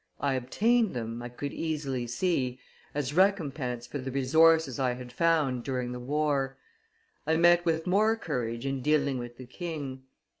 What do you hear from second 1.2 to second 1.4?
I